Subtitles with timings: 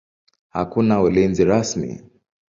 [0.49, 2.01] Hakuna ulinzi rasmi.